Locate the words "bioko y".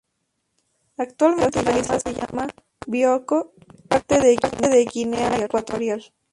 2.87-3.75